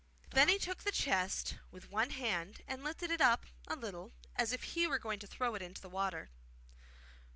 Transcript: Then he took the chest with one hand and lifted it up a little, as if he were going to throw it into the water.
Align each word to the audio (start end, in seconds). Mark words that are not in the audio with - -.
Then 0.31 0.49
he 0.49 0.57
took 0.57 0.79
the 0.79 0.91
chest 0.91 1.59
with 1.69 1.91
one 1.91 2.09
hand 2.09 2.63
and 2.67 2.83
lifted 2.83 3.11
it 3.11 3.21
up 3.21 3.45
a 3.67 3.75
little, 3.75 4.13
as 4.35 4.51
if 4.51 4.63
he 4.63 4.87
were 4.87 4.97
going 4.97 5.19
to 5.19 5.27
throw 5.27 5.53
it 5.53 5.61
into 5.61 5.79
the 5.81 5.89
water. 5.89 6.31